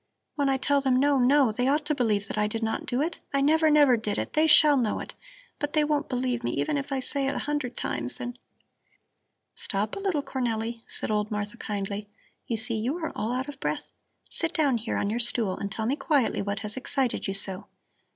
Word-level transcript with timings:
"When 0.33 0.49
I 0.49 0.57
tell 0.57 0.81
them 0.81 0.95
no, 0.95 1.19
no, 1.19 1.51
they 1.51 1.67
ought 1.67 1.85
to 1.85 1.93
believe 1.93 2.27
that 2.27 2.37
I 2.39 2.47
did 2.47 2.63
not 2.63 2.87
do 2.87 3.03
it. 3.03 3.19
I 3.35 3.39
never, 3.41 3.69
never 3.69 3.95
did 3.95 4.17
it. 4.17 4.33
They 4.33 4.47
shall 4.47 4.75
know 4.75 4.99
it! 4.99 5.13
But 5.59 5.73
they 5.73 5.83
won't 5.83 6.09
believe 6.09 6.43
me 6.43 6.53
even 6.53 6.75
if 6.75 6.91
I 6.91 6.99
say 6.99 7.27
it 7.27 7.35
a 7.35 7.45
hundred 7.45 7.77
times 7.77 8.19
and" 8.19 8.39
"Stop 9.63 9.95
a 9.95 9.99
little, 9.99 10.23
Cornelli!" 10.23 10.81
said 10.87 11.11
old 11.11 11.29
Martha 11.29 11.55
kindly. 11.57 12.09
"You 12.47 12.57
see, 12.57 12.79
you 12.79 12.97
are 12.97 13.11
all 13.15 13.31
out 13.31 13.47
of 13.47 13.59
breath. 13.59 13.91
Sit 14.27 14.55
down 14.55 14.79
here 14.79 14.97
on 14.97 15.11
your 15.11 15.19
stool 15.19 15.55
and 15.55 15.71
tell 15.71 15.85
me 15.85 15.95
quietly 15.95 16.41
what 16.41 16.61
has 16.61 16.75
excited 16.77 17.27
you 17.27 17.35
so. 17.35 17.67